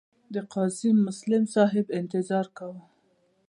د 0.33 0.35
قاضي 0.53 0.89
مسلم 1.05 1.43
صاحب 1.55 1.85
انتظار 1.99 2.45
کاوه. 2.57 2.81